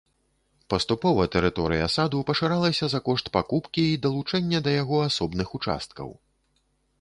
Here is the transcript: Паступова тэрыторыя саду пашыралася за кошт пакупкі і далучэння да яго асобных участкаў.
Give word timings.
Паступова 0.73 1.25
тэрыторыя 1.35 1.89
саду 1.95 2.21
пашыралася 2.29 2.89
за 2.93 2.99
кошт 3.09 3.25
пакупкі 3.37 3.83
і 3.91 4.01
далучэння 4.07 4.63
да 4.69 4.75
яго 4.81 4.97
асобных 5.11 5.47
участкаў. 5.61 6.09